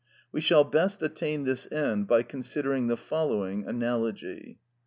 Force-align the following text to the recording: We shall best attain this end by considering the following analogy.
We 0.31 0.41
shall 0.41 0.63
best 0.63 1.03
attain 1.03 1.43
this 1.43 1.71
end 1.71 2.07
by 2.07 2.23
considering 2.23 2.87
the 2.87 2.97
following 2.97 3.67
analogy. 3.67 4.57